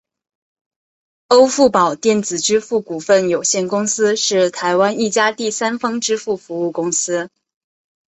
[1.27, 7.29] 欧付宝电子支付股份有限公司是台湾一家第三方支付服务公司。